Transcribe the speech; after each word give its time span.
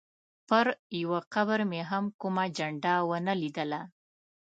پر 0.47 0.65
یوه 1.01 1.19
قبر 1.33 1.59
مې 1.69 1.81
هم 1.89 2.05
کومه 2.21 2.45
جنډه 2.57 2.93
ونه 3.09 3.33
لیدله. 3.41 3.81